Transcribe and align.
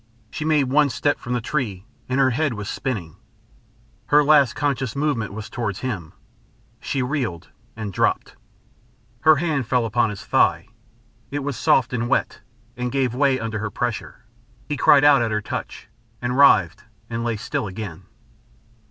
She 0.31 0.43
made 0.45 0.63
one 0.63 0.89
step 0.89 1.19
from 1.19 1.33
the 1.33 1.41
tree, 1.41 1.85
and 2.09 2.19
her 2.19 2.31
head 2.31 2.55
was 2.55 2.67
spinning. 2.67 3.17
Her 4.07 4.23
last 4.23 4.55
conscious 4.55 4.95
movement 4.95 5.31
was 5.31 5.47
towards 5.47 5.81
him. 5.81 6.13
She 6.79 7.03
reeled, 7.03 7.49
and 7.75 7.93
dropped. 7.93 8.35
Her 9.19 9.35
hand 9.35 9.67
fell 9.67 9.85
upon 9.85 10.09
his 10.09 10.25
thigh. 10.25 10.69
It 11.29 11.43
was 11.43 11.55
soft 11.55 11.93
and 11.93 12.09
wet, 12.09 12.41
and 12.75 12.91
gave 12.91 13.13
way 13.13 13.39
under 13.39 13.59
her 13.59 13.69
pressure; 13.69 14.25
he 14.67 14.75
cried 14.75 15.03
out 15.03 15.21
at 15.21 15.29
her 15.29 15.39
touch, 15.39 15.87
and 16.19 16.35
writhed 16.35 16.83
and 17.07 17.23
lay 17.23 17.35
still 17.35 17.67
again. 17.67 18.05